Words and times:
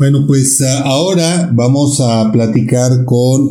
Bueno, 0.00 0.28
pues 0.28 0.60
ah, 0.60 0.82
ahora 0.82 1.50
vamos 1.52 2.00
a 2.00 2.30
platicar 2.30 3.04
con 3.04 3.50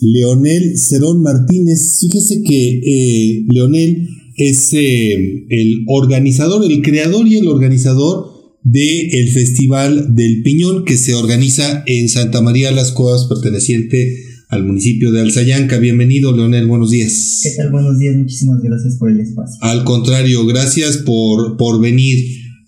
Leonel 0.00 0.76
Cerón 0.76 1.22
Martínez. 1.22 2.00
Fíjese 2.00 2.42
que 2.42 2.80
eh, 2.80 3.44
Leonel 3.48 4.08
es 4.36 4.72
eh, 4.72 5.46
el 5.48 5.84
organizador, 5.86 6.68
el 6.68 6.82
creador 6.82 7.28
y 7.28 7.36
el 7.36 7.46
organizador 7.46 8.58
del 8.64 9.14
el 9.14 9.28
Festival 9.28 10.16
del 10.16 10.42
Piñón 10.42 10.84
que 10.84 10.96
se 10.96 11.14
organiza 11.14 11.84
en 11.86 12.08
Santa 12.08 12.40
María 12.40 12.72
las 12.72 12.90
Cuevas, 12.90 13.26
perteneciente 13.28 14.16
al 14.48 14.64
municipio 14.64 15.12
de 15.12 15.20
Alzayanca. 15.20 15.78
Bienvenido, 15.78 16.36
Leonel, 16.36 16.66
buenos 16.66 16.90
días. 16.90 17.38
¿Qué 17.44 17.50
tal? 17.56 17.70
Buenos 17.70 18.00
días, 18.00 18.16
muchísimas 18.16 18.60
gracias 18.60 18.96
por 18.96 19.12
el 19.12 19.20
espacio. 19.20 19.58
Al 19.60 19.84
contrario, 19.84 20.44
gracias 20.44 20.96
por, 20.96 21.56
por 21.56 21.80
venir. 21.80 22.18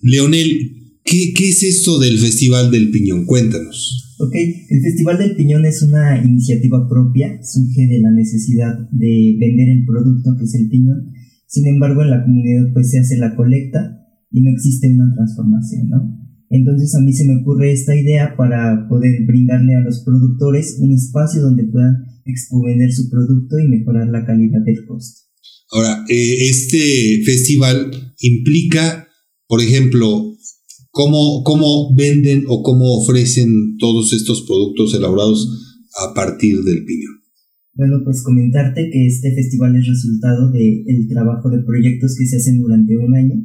Leonel, 0.00 0.76
¿Qué, 1.06 1.32
es 1.38 1.62
esto 1.62 2.00
del 2.00 2.18
Festival 2.18 2.72
del 2.72 2.90
Piñón? 2.90 3.26
Cuéntanos. 3.26 4.16
Ok, 4.18 4.34
el 4.34 4.82
Festival 4.82 5.18
del 5.18 5.36
Piñón 5.36 5.64
es 5.64 5.80
una 5.82 6.20
iniciativa 6.22 6.88
propia, 6.88 7.38
surge 7.44 7.86
de 7.86 8.00
la 8.00 8.10
necesidad 8.10 8.74
de 8.90 9.36
vender 9.38 9.68
el 9.68 9.84
producto 9.86 10.30
que 10.36 10.44
es 10.44 10.54
el 10.56 10.68
piñón. 10.68 11.12
Sin 11.46 11.68
embargo, 11.68 12.02
en 12.02 12.10
la 12.10 12.24
comunidad 12.24 12.72
pues 12.72 12.90
se 12.90 12.98
hace 12.98 13.18
la 13.18 13.36
colecta 13.36 14.02
y 14.32 14.40
no 14.40 14.50
existe 14.50 14.88
una 14.88 15.14
transformación, 15.14 15.88
¿no? 15.90 16.26
Entonces 16.50 16.92
a 16.96 17.00
mí 17.00 17.12
se 17.12 17.24
me 17.24 17.40
ocurre 17.40 17.72
esta 17.72 17.94
idea 17.94 18.34
para 18.36 18.88
poder 18.88 19.24
brindarle 19.26 19.76
a 19.76 19.80
los 19.80 20.02
productores 20.04 20.76
un 20.80 20.92
espacio 20.92 21.40
donde 21.40 21.64
puedan 21.64 22.04
exponer 22.24 22.92
su 22.92 23.08
producto 23.08 23.58
y 23.60 23.68
mejorar 23.68 24.08
la 24.08 24.24
calidad 24.24 24.60
del 24.64 24.84
costo. 24.86 25.20
Ahora, 25.70 26.04
eh, 26.08 26.48
este 26.48 27.22
festival 27.24 27.90
implica, 28.18 29.06
por 29.46 29.60
ejemplo, 29.60 30.35
¿Cómo, 30.96 31.44
¿Cómo 31.44 31.92
venden 31.94 32.48
o 32.48 32.62
cómo 32.64 32.96
ofrecen 32.96 33.76
todos 33.76 34.16
estos 34.16 34.48
productos 34.48 34.94
elaborados 34.94 35.44
a 35.92 36.14
partir 36.14 36.64
del 36.64 36.88
piñón? 36.88 37.20
Bueno, 37.74 38.00
pues 38.02 38.24
comentarte 38.24 38.88
que 38.88 39.04
este 39.04 39.28
festival 39.34 39.76
es 39.76 39.86
resultado 39.86 40.50
del 40.50 41.04
trabajo 41.12 41.50
de 41.50 41.60
proyectos 41.68 42.16
que 42.16 42.24
se 42.24 42.38
hacen 42.38 42.62
durante 42.62 42.96
un 42.96 43.14
año. 43.14 43.44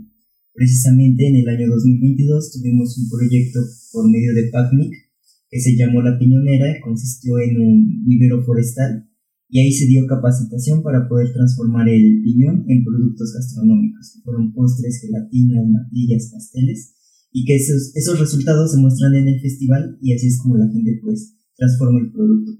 Precisamente 0.54 1.28
en 1.28 1.44
el 1.44 1.50
año 1.50 1.68
2022 1.68 2.54
tuvimos 2.56 2.98
un 2.98 3.10
proyecto 3.10 3.60
por 3.92 4.10
medio 4.10 4.34
de 4.34 4.48
PACMIC 4.48 4.94
que 5.50 5.60
se 5.60 5.76
llamó 5.76 6.02
La 6.02 6.18
Piñonera, 6.18 6.80
consistió 6.80 7.38
en 7.38 7.60
un 7.60 8.06
vivero 8.08 8.42
forestal 8.46 9.12
y 9.50 9.60
ahí 9.60 9.74
se 9.74 9.88
dio 9.88 10.08
capacitación 10.08 10.84
para 10.84 11.10
poder 11.10 11.34
transformar 11.34 11.90
el 11.90 12.24
piñón 12.24 12.64
en 12.70 12.86
productos 12.86 13.34
gastronómicos, 13.36 14.14
que 14.16 14.22
fueron 14.24 14.54
postres, 14.54 15.02
gelatinas, 15.02 15.68
natillas, 15.68 16.32
pasteles 16.32 16.96
y 17.32 17.46
que 17.46 17.56
esos, 17.56 17.92
esos 17.96 18.20
resultados 18.20 18.72
se 18.72 18.78
muestran 18.78 19.16
en 19.16 19.28
el 19.28 19.40
festival 19.40 19.98
y 20.02 20.14
así 20.14 20.28
es 20.28 20.40
como 20.40 20.58
la 20.58 20.68
gente 20.72 21.00
pues 21.04 21.34
transforma 21.56 22.00
el 22.00 22.12
producto. 22.12 22.52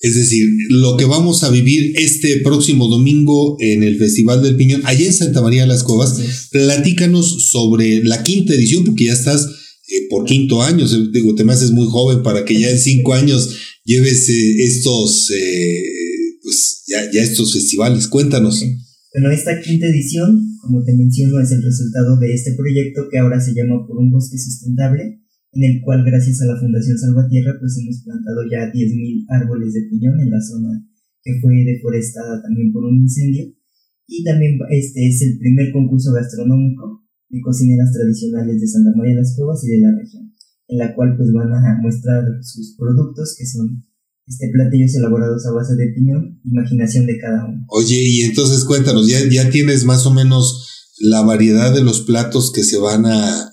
Es 0.00 0.14
decir, 0.14 0.48
lo 0.70 0.96
que 0.96 1.04
vamos 1.04 1.44
a 1.44 1.50
vivir 1.50 1.92
este 1.96 2.38
próximo 2.38 2.88
domingo 2.88 3.56
en 3.60 3.82
el 3.82 3.98
Festival 3.98 4.42
del 4.42 4.56
Piñón, 4.56 4.80
allá 4.86 5.04
en 5.04 5.12
Santa 5.12 5.42
María 5.42 5.62
de 5.62 5.68
las 5.68 5.82
Cuevas, 5.82 6.48
platícanos 6.50 7.48
sobre 7.50 8.02
la 8.02 8.22
quinta 8.22 8.54
edición, 8.54 8.84
porque 8.84 9.04
ya 9.04 9.12
estás 9.12 9.46
eh, 9.46 10.06
por 10.08 10.24
quinto 10.24 10.62
año, 10.62 10.88
digo, 11.12 11.34
te 11.34 11.44
me 11.44 11.52
haces 11.52 11.72
muy 11.72 11.86
joven 11.86 12.22
para 12.22 12.46
que 12.46 12.58
ya 12.58 12.70
en 12.70 12.78
cinco 12.78 13.12
años 13.12 13.54
lleves 13.84 14.26
eh, 14.30 14.64
estos, 14.64 15.30
eh, 15.32 15.82
pues 16.42 16.84
ya, 16.86 17.10
ya, 17.12 17.22
estos 17.22 17.52
festivales. 17.52 18.06
Cuéntanos. 18.06 18.64
Bueno, 19.12 19.34
esta 19.34 19.58
quinta 19.60 19.90
edición, 19.90 20.38
como 20.62 20.84
te 20.84 20.94
menciono, 20.94 21.40
es 21.40 21.50
el 21.50 21.62
resultado 21.64 22.16
de 22.20 22.32
este 22.32 22.54
proyecto 22.54 23.08
que 23.10 23.18
ahora 23.18 23.40
se 23.40 23.52
llama 23.54 23.84
Por 23.84 23.98
un 23.98 24.12
Bosque 24.12 24.38
Sustentable, 24.38 25.18
en 25.50 25.62
el 25.64 25.82
cual 25.82 26.04
gracias 26.06 26.40
a 26.42 26.46
la 26.46 26.54
Fundación 26.54 26.96
Salvatierra 26.96 27.58
pues 27.58 27.76
hemos 27.82 28.04
plantado 28.04 28.38
ya 28.46 28.70
10.000 28.70 29.26
árboles 29.30 29.74
de 29.74 29.82
piñón 29.90 30.14
en 30.20 30.30
la 30.30 30.40
zona 30.40 30.86
que 31.24 31.40
fue 31.42 31.52
deforestada 31.66 32.40
también 32.40 32.72
por 32.72 32.84
un 32.84 33.02
incendio. 33.02 33.50
Y 34.06 34.22
también 34.22 34.60
este 34.70 35.08
es 35.08 35.20
el 35.22 35.38
primer 35.38 35.72
concurso 35.72 36.12
gastronómico 36.12 37.02
de 37.30 37.40
cocineras 37.40 37.90
tradicionales 37.92 38.60
de 38.60 38.66
Santa 38.68 38.92
María 38.94 39.14
de 39.14 39.22
las 39.22 39.34
Cuevas 39.34 39.64
y 39.66 39.72
de 39.72 39.80
la 39.80 39.90
región, 39.98 40.32
en 40.68 40.78
la 40.78 40.94
cual 40.94 41.16
pues 41.16 41.32
van 41.32 41.50
a 41.50 41.82
mostrar 41.82 42.22
sus 42.42 42.76
productos 42.78 43.34
que 43.36 43.44
son 43.44 43.89
este, 44.30 44.48
platillos 44.52 44.94
elaborados 44.94 45.44
a 45.44 45.52
base 45.52 45.74
de 45.74 45.88
piñón, 45.88 46.40
imaginación 46.44 47.04
de 47.06 47.18
cada 47.18 47.46
uno. 47.46 47.64
Oye, 47.68 47.96
y 47.96 48.20
entonces 48.22 48.64
cuéntanos, 48.64 49.08
¿ya, 49.08 49.18
ya 49.28 49.50
tienes 49.50 49.84
más 49.84 50.06
o 50.06 50.14
menos 50.14 50.68
la 51.00 51.22
variedad 51.22 51.74
de 51.74 51.82
los 51.82 52.02
platos 52.02 52.52
que 52.52 52.62
se 52.62 52.78
van 52.78 53.06
a, 53.06 53.50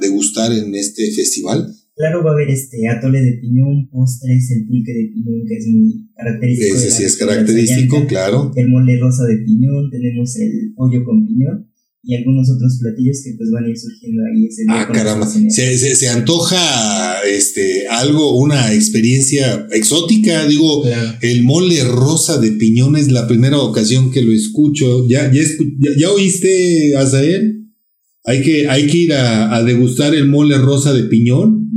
degustar 0.00 0.50
en 0.50 0.74
este 0.74 1.12
festival? 1.12 1.68
Claro, 1.94 2.24
va 2.24 2.30
a 2.30 2.32
haber 2.32 2.48
este 2.48 2.88
atole 2.88 3.20
de 3.20 3.32
piñón, 3.32 3.88
postres, 3.90 4.50
el 4.50 4.66
pulque 4.66 4.92
de 4.92 5.10
piñón, 5.12 5.46
que 5.46 5.56
es 5.56 5.66
muy 5.68 6.10
característico. 6.16 6.76
Ese 6.76 6.90
sí 6.90 7.04
es 7.04 7.16
característico, 7.16 8.06
claro. 8.06 8.50
El 8.56 8.68
mole 8.68 8.98
rosa 8.98 9.24
de 9.24 9.36
piñón, 9.44 9.90
tenemos 9.90 10.34
el 10.36 10.72
pollo 10.74 11.04
con 11.04 11.26
piñón 11.26 11.69
y 12.02 12.14
algunos 12.14 12.48
otros 12.50 12.78
platillos 12.80 13.20
que 13.22 13.34
pues 13.36 13.50
van 13.50 13.64
a 13.64 13.68
ir 13.68 13.76
surgiendo 13.78 14.22
ahí 14.24 14.46
ese 14.46 14.62
Ah, 14.68 14.88
caramba. 14.90 15.26
Se, 15.26 15.94
se, 15.94 16.08
antoja 16.08 17.20
este 17.28 17.86
algo, 17.88 18.38
una 18.38 18.72
experiencia 18.72 19.66
exótica. 19.70 20.46
Digo, 20.46 20.84
el 21.20 21.42
mole 21.42 21.84
rosa 21.84 22.38
de 22.38 22.52
piñón 22.52 22.96
es 22.96 23.12
la 23.12 23.28
primera 23.28 23.58
ocasión 23.58 24.10
que 24.10 24.22
lo 24.22 24.32
escucho. 24.32 25.06
¿Ya, 25.08 25.30
ya, 25.30 25.42
ya, 25.98 26.10
oíste, 26.10 26.96
Azael? 26.96 27.66
Hay 28.24 28.42
que, 28.42 28.68
hay 28.68 28.86
que 28.86 28.98
ir 28.98 29.12
a, 29.12 29.62
degustar 29.62 30.14
el 30.14 30.26
mole 30.26 30.56
rosa 30.56 30.94
de 30.94 31.04
piñón. 31.04 31.68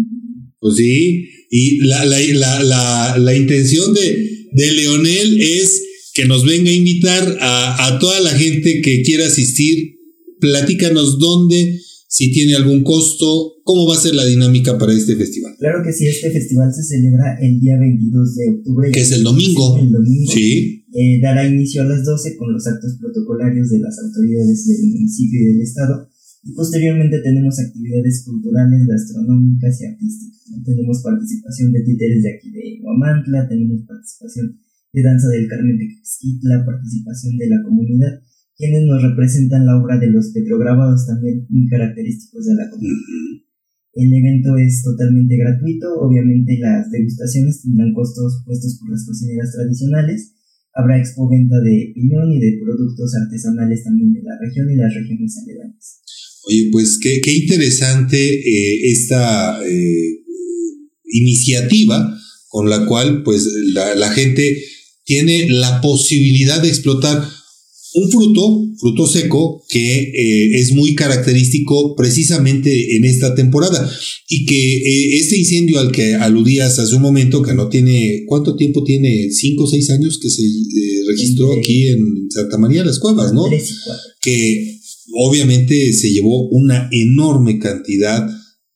Pues 0.59 0.78
sí. 0.78 1.28
Y 1.51 1.79
la, 1.85 2.06
la, 2.06 2.63
la, 2.63 3.17
la 3.17 3.35
intención 3.35 3.94
de, 3.94 4.47
de 4.53 4.72
Leonel 4.72 5.41
es 5.41 5.81
que 6.13 6.25
nos 6.25 6.45
venga 6.45 6.69
a 6.69 6.73
invitar 6.73 7.38
a, 7.41 7.88
a 7.88 8.00
toda 8.00 8.22
la 8.22 8.31
gente 8.31 8.81
que 8.81 9.01
quiera 9.01 9.28
asistir 9.28 9.93
platícanos 10.44 11.20
dónde, 11.20 11.80
si 12.08 12.36
tiene 12.36 12.56
algún 12.59 12.84
costo, 12.84 13.64
cómo 13.64 13.88
va 13.88 13.96
a 13.96 14.04
ser 14.04 14.14
la 14.14 14.28
dinámica 14.28 14.78
para 14.78 14.92
este 14.92 15.16
festival. 15.16 15.56
Claro 15.58 15.80
que 15.80 15.96
sí, 15.96 16.06
este 16.06 16.30
festival 16.31 16.68
se 16.76 16.84
celebra 16.84 17.40
el 17.40 17.59
día 17.64 17.80
22 17.80 18.36
de 18.36 18.50
octubre. 18.59 18.92
Que 18.92 19.02
es 19.08 19.12
el 19.14 19.24
domingo. 19.24 19.80
El 19.80 19.90
domingo. 19.90 20.31
Sí. 20.31 20.84
Eh, 20.92 21.20
dará 21.24 21.48
inicio 21.48 21.81
a 21.81 21.86
las 21.86 22.04
12 22.04 22.36
con 22.36 22.52
los 22.52 22.68
actos 22.68 23.00
protocolarios 23.00 23.70
de 23.72 23.80
las 23.80 23.98
autoridades 23.98 24.68
del 24.68 24.84
municipio 24.92 25.40
y 25.40 25.46
del 25.56 25.62
estado. 25.62 26.09
Y 26.44 26.52
posteriormente 26.52 27.24
tenemos 27.24 27.58
actividades 27.58 28.24
culturales, 28.28 28.86
gastronómicas 28.86 29.80
y 29.80 29.86
artísticas. 29.86 30.44
Tenemos 30.66 31.02
participación 31.02 31.72
de 31.72 31.81
títeres 31.88 32.22
de 32.22 32.31
aquí 32.36 32.52
de 32.52 32.84
Huamantla, 32.84 33.48
tenemos 33.48 33.80
participación 33.88 34.60
de 34.92 35.02
danza 35.02 35.30
del 35.30 35.48
Carmen 35.48 35.78
de 35.80 35.88
Quixquitla, 35.88 36.66
participación 36.66 37.38
de 37.38 37.48
la 37.48 37.64
comunidad 37.64 38.22
quienes 38.63 38.88
nos 38.88 39.03
representan 39.03 39.66
la 39.66 39.75
obra 39.75 40.00
de 40.00 40.07
los 40.07 40.31
petrograbados 40.31 41.06
también 41.06 41.46
muy 41.50 41.68
característicos 41.68 42.46
de 42.47 42.56
la 42.56 42.69
comunidad. 42.72 43.44
El 43.94 44.07
evento 44.07 44.56
es 44.56 44.81
totalmente 44.81 45.35
gratuito, 45.35 46.00
obviamente 46.00 46.57
las 46.59 46.90
degustaciones 46.90 47.62
tendrán 47.62 47.94
costos 47.94 48.41
puestos 48.46 48.79
por 48.79 48.90
las 48.90 49.06
cocineras 49.06 49.51
tradicionales, 49.51 50.34
habrá 50.74 50.97
expoventa 50.97 51.59
de 51.59 51.91
piñón 51.94 52.31
y 52.31 52.40
de 52.40 52.57
productos 52.63 53.13
artesanales 53.16 53.84
también 53.84 54.13
de 54.13 54.24
la 54.24 54.40
región 54.40 54.72
y 54.72 54.78
las 54.78 54.95
regiones 54.95 55.38
aledañas. 55.44 56.00
Oye, 56.47 56.69
pues 56.72 56.97
qué, 57.03 57.19
qué 57.22 57.34
interesante 57.34 58.18
eh, 58.18 58.91
esta 58.91 59.59
eh, 59.63 60.24
iniciativa 61.06 62.18
con 62.47 62.69
la 62.69 62.85
cual 62.88 63.24
pues 63.24 63.45
la, 63.74 63.94
la 63.95 64.09
gente 64.12 64.57
tiene 65.03 65.50
la 65.50 65.81
posibilidad 65.81 66.62
de 66.62 66.69
explotar 66.69 67.22
un 67.96 68.12
fruto, 68.12 68.74
fruto 68.80 69.08
seco, 69.08 69.64
que 69.70 70.02
eh, 70.02 70.59
es 70.59 70.72
muy 70.74 70.96
característico 70.96 71.96
precisamente 71.96 72.96
en 72.96 73.06
esta 73.06 73.36
temporada 73.36 73.90
y 74.28 74.46
que 74.46 74.78
eh, 74.78 75.18
este 75.20 75.38
incendio 75.38 75.80
al 75.80 75.92
que 75.92 76.16
aludías 76.16 76.80
hace 76.80 76.95
un 76.95 77.01
momento, 77.01 77.42
que 77.42 77.54
no 77.54 77.69
tiene, 77.69 78.24
¿cuánto 78.25 78.56
tiempo 78.56 78.84
tiene? 78.84 79.30
Cinco 79.31 79.66
o 79.66 79.68
seis 79.68 79.90
años 79.92 80.19
que 80.19 80.30
se 80.30 80.42
eh, 80.42 81.04
registró 81.07 81.54
aquí 81.54 81.88
en 81.88 82.31
Santa 82.31 82.57
María 82.57 82.81
de 82.81 82.88
las 82.88 83.00
Cuevas, 83.00 83.31
¿no? 83.34 83.44
Que 84.22 84.80
obviamente 85.13 85.94
se 85.94 86.12
llevó 86.12 86.50
una 86.50 86.89
enorme 86.92 87.60
cantidad 87.60 88.28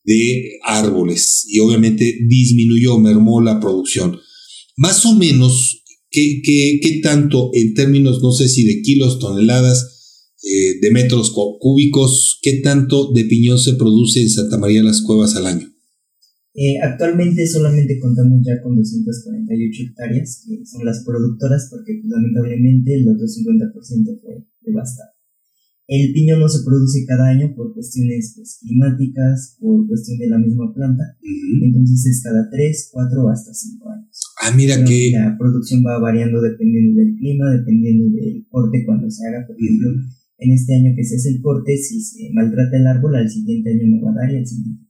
de 0.03 0.59
árboles 0.63 1.45
y 1.49 1.59
obviamente 1.59 2.17
disminuyó, 2.27 2.99
mermó 2.99 3.41
la 3.41 3.59
producción. 3.59 4.17
Más 4.77 5.05
o 5.05 5.13
menos 5.15 5.76
¿Qué, 6.09 6.41
qué, 6.43 6.79
qué 6.81 6.99
tanto 7.01 7.51
en 7.53 7.73
términos, 7.73 8.21
no 8.21 8.31
sé 8.31 8.47
si 8.47 8.65
de 8.65 8.81
kilos, 8.81 9.19
toneladas, 9.19 10.33
eh, 10.43 10.79
de 10.81 10.91
metros 10.91 11.31
cúbicos, 11.31 12.39
qué 12.41 12.61
tanto 12.61 13.11
de 13.11 13.25
piñón 13.25 13.59
se 13.59 13.73
produce 13.73 14.21
en 14.21 14.29
Santa 14.29 14.57
María 14.57 14.83
las 14.83 15.01
Cuevas 15.01 15.35
al 15.35 15.47
año? 15.47 15.67
Eh, 16.53 16.77
actualmente 16.81 17.45
solamente 17.45 17.99
contamos 17.99 18.41
ya 18.43 18.61
con 18.63 18.75
248 18.75 19.83
hectáreas, 19.83 20.43
que 20.47 20.65
son 20.65 20.85
las 20.85 21.03
productoras, 21.05 21.67
porque 21.69 22.01
lamentablemente 22.03 22.95
el 22.95 23.07
otro 23.09 23.25
50% 23.27 24.21
fue 24.21 24.43
devastado. 24.61 25.16
El 25.87 26.11
piño 26.11 26.37
no 26.37 26.49
se 26.49 26.65
produce 26.65 27.05
cada 27.07 27.29
año 27.29 27.55
por 27.55 27.73
cuestiones 27.73 28.33
pues, 28.35 28.59
climáticas, 28.59 29.55
por 29.59 29.87
cuestión 29.87 30.19
de 30.19 30.27
la 30.27 30.37
misma 30.37 30.73
planta. 30.75 31.03
Entonces 31.63 32.05
es 32.05 32.23
cada 32.23 32.49
3, 32.51 32.89
4 32.91 33.29
hasta 33.29 33.53
5 33.53 33.89
años. 33.89 34.19
Ah, 34.43 34.51
mira 34.55 34.83
que... 34.83 35.11
La 35.13 35.37
producción 35.39 35.83
va 35.87 35.97
variando 35.99 36.41
dependiendo 36.41 36.99
del 36.99 37.15
clima, 37.15 37.51
dependiendo 37.51 38.03
del 38.19 38.45
corte 38.49 38.83
cuando 38.85 39.09
se 39.09 39.25
haga. 39.27 39.47
Por 39.47 39.55
ejemplo, 39.55 39.89
en 40.39 40.51
este 40.51 40.75
año 40.75 40.91
que 40.93 41.05
se 41.05 41.15
hace 41.15 41.29
el 41.29 41.41
corte, 41.41 41.77
si 41.77 42.01
se 42.01 42.29
maltrata 42.33 42.75
el 42.75 42.87
árbol, 42.87 43.15
al 43.15 43.29
siguiente 43.29 43.71
año 43.71 43.87
no 43.87 44.05
va 44.05 44.11
a 44.11 44.25
dar 44.25 44.33
y 44.33 44.37
al 44.39 44.45
siguiente 44.45 44.87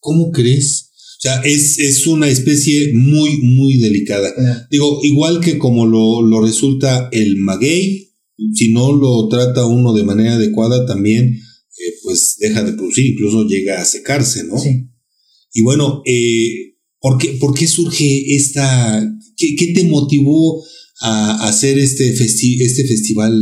¿Cómo 0.00 0.30
crees? 0.32 0.90
O 1.18 1.20
sea, 1.20 1.40
es, 1.42 1.78
es 1.78 2.06
una 2.06 2.28
especie 2.28 2.92
muy, 2.94 3.38
muy 3.42 3.78
delicada. 3.78 4.30
Digo, 4.70 5.00
igual 5.02 5.40
que 5.40 5.56
como 5.56 5.86
lo, 5.86 6.20
lo 6.20 6.42
resulta 6.42 7.08
el 7.12 7.38
maguey, 7.38 8.13
si 8.52 8.72
no 8.72 8.92
lo 8.92 9.28
trata 9.28 9.66
uno 9.66 9.92
de 9.92 10.04
manera 10.04 10.34
adecuada, 10.34 10.86
también 10.86 11.34
eh, 11.34 11.92
pues 12.02 12.36
deja 12.38 12.62
de 12.62 12.72
producir, 12.72 13.12
incluso 13.12 13.46
llega 13.46 13.80
a 13.80 13.84
secarse, 13.84 14.44
¿no? 14.44 14.58
Sí. 14.58 14.88
Y 15.52 15.62
bueno, 15.62 16.02
eh, 16.04 16.76
¿por, 17.00 17.18
qué, 17.18 17.36
¿por, 17.40 17.54
qué, 17.54 17.66
surge 17.66 18.34
esta, 18.34 19.00
qué, 19.36 19.54
qué 19.56 19.72
te 19.72 19.84
motivó 19.84 20.64
a 21.00 21.48
hacer 21.48 21.78
este, 21.78 22.12
festi 22.12 22.62
este 22.62 22.84
festival? 22.86 23.32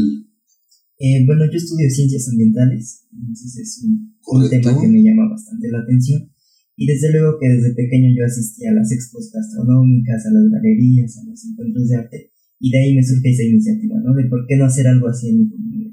Eh, 0.99 1.25
bueno, 1.27 1.45
yo 1.51 1.57
estudio 1.57 1.89
ciencias 1.91 2.29
ambientales, 2.29 3.03
entonces 3.13 3.57
es 3.57 3.81
un, 3.83 4.15
un 4.27 4.51
tema 4.51 4.81
que 4.81 4.89
me 4.89 5.03
llama 5.03 5.29
bastante 5.31 5.69
la 5.71 5.81
atención. 5.81 6.31
Y 6.77 6.87
desde 6.87 7.13
luego 7.13 7.39
que 7.39 7.49
desde 7.49 7.75
pequeño 7.75 8.09
yo 8.17 8.25
asistía 8.25 8.71
a 8.71 8.75
las 8.75 8.91
expos 8.93 9.31
gastronómicas, 9.33 10.25
a 10.27 10.33
las 10.33 10.51
galerías, 10.51 11.19
a 11.19 11.25
los 11.29 11.45
encuentros 11.45 11.89
de 11.89 11.97
arte, 11.97 12.32
y 12.63 12.71
de 12.71 12.79
ahí 12.79 12.95
me 12.95 13.03
surge 13.03 13.29
esa 13.29 13.43
iniciativa, 13.43 13.97
¿no? 14.05 14.15
De 14.15 14.29
por 14.31 14.47
qué 14.47 14.57
no 14.57 14.67
hacer 14.67 14.87
algo 14.87 15.09
así 15.09 15.29
en 15.29 15.39
mi 15.39 15.51
comunidad. 15.51 15.91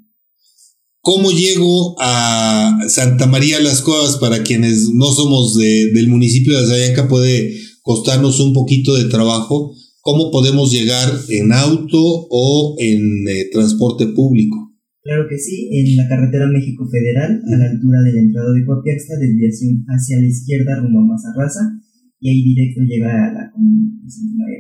¿Cómo 1.02 1.32
llego 1.32 1.96
a 2.00 2.78
Santa 2.88 3.26
María 3.26 3.60
las 3.60 3.82
Cuevas? 3.82 4.18
Para 4.18 4.44
quienes 4.44 4.92
no 4.94 5.12
somos 5.12 5.58
del 5.58 6.08
municipio 6.10 6.54
de 6.54 6.64
Azayanca, 6.64 7.08
puede 7.08 7.58
costarnos 7.82 8.40
un 8.40 8.54
poquito 8.54 8.94
de 8.94 9.10
trabajo. 9.10 9.74
¿Cómo 10.02 10.30
podemos 10.30 10.72
llegar 10.72 11.10
en 11.30 11.52
auto 11.54 11.98
o 12.30 12.76
en 12.78 13.28
eh, 13.28 13.50
transporte 13.52 14.06
público? 14.08 14.70
Claro 15.02 15.26
que 15.28 15.40
sí, 15.40 15.70
en 15.74 15.98
la 15.98 16.08
carretera 16.08 16.46
México 16.48 16.86
Federal, 16.88 17.42
a 17.52 17.58
la 17.58 17.72
altura 17.72 18.04
del 18.04 18.18
entrado 18.18 18.54
de 18.54 18.64
Copiaxtla, 18.64 19.16
desviación 19.18 19.86
hacia 19.88 20.20
la 20.20 20.28
izquierda 20.28 20.80
rumbo 20.82 21.00
a 21.00 21.18
Mazarraza, 21.18 21.62
y 22.20 22.30
ahí 22.30 22.44
directo 22.44 22.82
llega 22.82 23.10
a 23.10 23.34
la 23.34 23.52
comunidad 23.52 24.04
de 24.04 24.12
Santa 24.12 24.36
María 24.38 24.60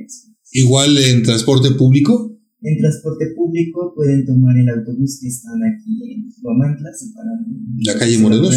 ¿Igual 0.51 0.97
en 0.97 1.23
transporte 1.23 1.71
público? 1.71 2.37
En 2.61 2.77
transporte 2.77 3.25
público 3.35 3.93
pueden 3.95 4.25
tomar 4.25 4.57
el 4.57 4.67
autobús 4.69 5.19
que 5.21 5.27
están 5.27 5.59
aquí 5.63 6.13
en 6.13 6.29
Guamantla, 6.41 6.89
se 6.93 7.13
paran 7.13 7.45
en 7.47 7.83
la 7.85 7.97
calle 7.97 8.17
Morelos. 8.17 8.55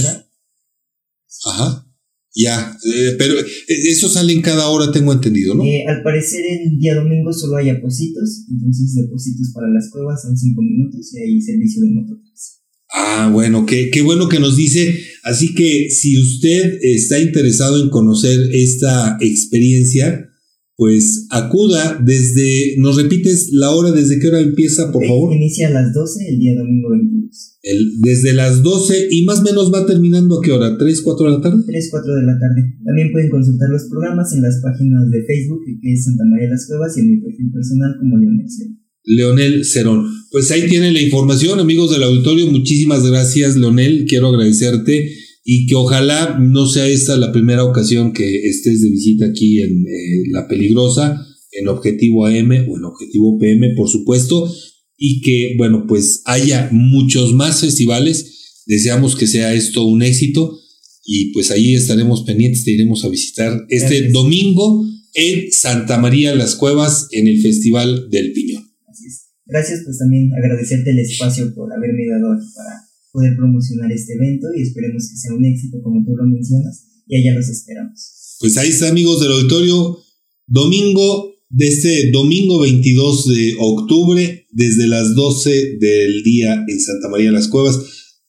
Ajá. 1.47 1.87
Ya, 2.35 2.77
eh, 2.87 3.15
pero 3.19 3.39
eh, 3.39 3.45
eso 3.69 4.09
sale 4.09 4.33
en 4.33 4.41
cada 4.41 4.69
hora, 4.69 4.91
tengo 4.91 5.13
entendido, 5.13 5.55
¿no? 5.55 5.65
Eh, 5.65 5.85
al 5.87 6.03
parecer 6.03 6.43
el 6.49 6.79
día 6.79 6.95
domingo 6.95 7.31
solo 7.31 7.59
hay 7.59 7.69
apositos, 7.69 8.47
entonces 8.51 8.95
depósitos 8.95 9.53
para 9.53 9.69
las 9.69 9.91
cuevas 9.91 10.23
son 10.23 10.37
cinco 10.37 10.63
minutos 10.63 11.13
y 11.13 11.19
hay 11.19 11.41
servicio 11.43 11.83
de 11.83 11.91
mototaxi. 11.91 12.53
Ah, 12.95 13.31
bueno, 13.33 13.67
qué, 13.67 13.91
qué 13.91 14.01
bueno 14.01 14.29
que 14.29 14.41
nos 14.41 14.57
dice. 14.57 14.99
Así 15.25 15.55
que 15.55 15.89
si 15.91 16.19
usted 16.21 16.79
está 16.83 17.21
interesado 17.21 17.83
en 17.83 17.91
conocer 17.91 18.39
esta 18.53 19.19
experiencia, 19.21 20.32
pues 20.77 21.27
acuda 21.31 22.01
desde, 22.03 22.77
¿nos 22.79 22.97
repites 22.97 23.51
la 23.53 23.71
hora 23.71 23.93
desde 23.93 24.19
qué 24.19 24.29
hora 24.29 24.41
empieza, 24.41 24.91
por 24.91 25.07
favor? 25.07 25.35
Inicia 25.35 25.69
a 25.69 25.71
las 25.71 25.93
12 25.93 26.29
el 26.29 26.39
día 26.39 26.55
domingo 26.57 26.91
22. 26.91 27.59
El, 27.63 28.01
desde 28.01 28.33
las 28.33 28.63
12 28.63 29.09
y 29.11 29.25
más 29.25 29.41
o 29.41 29.43
menos 29.43 29.73
va 29.73 29.87
terminando 29.87 30.39
a 30.39 30.43
qué 30.43 30.51
hora, 30.51 30.77
3, 30.79 31.03
4 31.03 31.27
de 31.27 31.33
la 31.33 31.41
tarde? 31.41 31.63
3, 31.67 31.89
4 31.91 32.15
de 32.15 32.23
la 32.23 32.39
tarde. 32.39 32.75
También 32.85 33.13
pueden 33.13 33.31
consultar 33.31 33.69
los 33.71 33.85
programas 33.85 34.33
en 34.35 34.43
las 34.43 34.61
páginas 34.63 35.11
de 35.11 35.23
Facebook, 35.25 35.61
que 35.81 35.93
es 35.93 36.05
Santa 36.05 36.25
María 36.25 36.47
de 36.47 36.53
las 36.53 36.67
Cuevas, 36.67 36.97
y 36.97 37.01
en 37.01 37.11
mi 37.11 37.21
perfil 37.21 37.53
personal 37.53 37.97
como 37.99 38.19
Leonel 38.19 38.49
Cerón. 38.49 38.79
Leonel 39.05 39.65
Cerón. 39.65 40.07
Pues 40.31 40.51
ahí 40.51 40.69
tienen 40.69 40.95
la 40.95 41.03
información, 41.03 41.61
amigos 41.61 41.91
del 41.91 42.03
auditorio. 42.05 42.47
Muchísimas 42.47 43.09
gracias, 43.09 43.57
Leonel. 43.57 44.07
Quiero 44.09 44.29
agradecerte 44.29 45.11
y 45.45 45.67
que 45.67 45.75
ojalá 45.75 46.39
no 46.41 46.67
sea 46.67 46.87
esta 46.87 47.17
la 47.17 47.33
primera 47.33 47.65
ocasión 47.65 48.13
que 48.13 48.49
estés 48.49 48.81
de 48.83 48.91
visita 48.91 49.27
aquí 49.27 49.61
en 49.61 49.87
eh, 49.87 50.23
La 50.31 50.47
Peligrosa, 50.47 51.27
en 51.51 51.69
Objetivo 51.69 52.27
AM 52.27 52.51
o 52.69 52.79
en 52.79 52.85
Objetivo 52.85 53.39
PM, 53.39 53.75
por 53.75 53.89
supuesto, 53.89 54.53
y 54.97 55.21
que, 55.21 55.55
bueno, 55.59 55.87
pues 55.89 56.23
haya 56.27 56.69
muchos 56.71 57.35
más 57.35 57.61
festivales. 57.61 58.63
Deseamos 58.67 59.17
que 59.17 59.27
sea 59.27 59.53
esto 59.53 59.85
un 59.85 60.03
éxito 60.03 60.59
y 61.05 61.33
pues 61.33 61.51
ahí 61.51 61.75
estaremos 61.75 62.23
pendientes, 62.23 62.65
te 62.65 62.71
iremos 62.71 63.05
a 63.05 63.09
visitar 63.09 63.67
este 63.69 64.11
domingo 64.11 64.87
en 65.15 65.51
Santa 65.51 65.99
María 65.99 66.35
Las 66.35 66.55
Cuevas 66.55 67.09
en 67.11 67.27
el 67.27 67.41
Festival 67.43 68.09
del 68.11 68.33
Piñón. 68.33 68.63
Así 68.87 69.07
es. 69.07 69.27
Gracias, 69.45 69.81
pues 69.85 69.99
también 69.99 70.31
agradecerte 70.33 70.91
el 70.91 71.01
espacio 71.01 71.53
por 71.53 71.73
haberme 71.73 72.07
dado 72.07 72.33
aquí 72.33 72.47
para 72.55 72.92
poder 73.13 73.37
promocionar 73.37 73.93
este 73.93 74.15
evento 74.15 74.47
y 74.57 74.63
esperemos 74.63 75.09
que 75.09 75.17
sea 75.17 75.35
un 75.35 75.45
éxito 75.45 75.79
como 75.83 76.05
tú 76.05 76.17
lo 76.17 76.27
mencionas 76.27 76.87
y 77.07 77.17
allá 77.17 77.35
los 77.35 77.49
esperamos. 77.49 78.37
Pues 78.41 78.57
ahí 78.57 78.71
está 78.71 78.89
amigos 78.89 79.21
del 79.21 79.33
auditorio, 79.33 79.99
domingo, 80.47 81.33
de 81.51 81.69
este 81.69 82.11
domingo 82.11 82.61
22 82.61 83.29
de 83.29 83.57
octubre, 83.61 84.47
desde 84.51 84.87
las 84.87 85.15
12 85.15 85.77
del 85.79 86.23
día 86.23 86.65
en 86.67 86.81
Santa 86.81 87.09
María 87.09 87.27
de 87.27 87.37
las 87.37 87.49
Cuevas. 87.49 87.79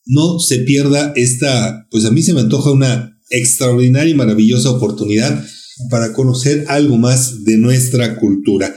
No 0.06 0.40
se 0.40 0.60
pierda 0.60 1.14
esta, 1.16 1.88
pues 1.90 2.04
a 2.04 2.12
mí 2.12 2.22
se 2.22 2.34
me 2.34 2.42
antoja 2.42 2.72
una 2.72 3.18
extraordinaria 3.30 4.12
y 4.12 4.18
maravillosa 4.18 4.72
oportunidad 4.72 5.44
para 5.90 6.14
conocer 6.14 6.66
algo 6.68 6.98
más 6.98 7.46
de 7.46 7.58
nuestra 7.58 8.18
cultura. 8.18 8.76